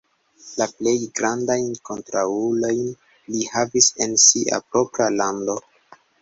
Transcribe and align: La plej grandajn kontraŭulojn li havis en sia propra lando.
La 0.59 0.65
plej 0.77 0.93
grandajn 1.19 1.67
kontraŭulojn 1.89 2.81
li 3.35 3.45
havis 3.57 3.91
en 4.07 4.17
sia 4.25 4.61
propra 4.73 5.11
lando. 5.21 5.59